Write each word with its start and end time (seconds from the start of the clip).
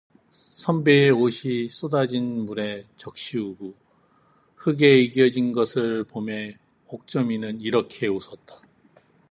선비의 0.31 1.11
옷이 1.11 1.69
쏟아진 1.69 2.45
물에 2.45 2.85
적시우고 2.97 3.75
흙에 4.55 4.97
이겨진 4.97 5.51
것을 5.51 6.05
보매 6.05 6.57
옥점이는 6.87 7.61
이렇게 7.61 8.07
웃었다. 8.07 8.63